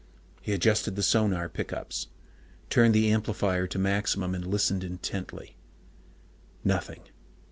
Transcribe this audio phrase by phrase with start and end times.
[0.41, 2.07] He adjusted the sonar pickups,
[2.71, 5.57] turned the amplifier to maximum, and listened intently.
[6.63, 7.01] Nothing.